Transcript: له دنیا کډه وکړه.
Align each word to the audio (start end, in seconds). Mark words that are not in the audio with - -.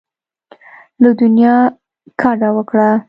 له 1.01 1.09
دنیا 1.21 1.55
کډه 2.21 2.49
وکړه. 2.55 2.89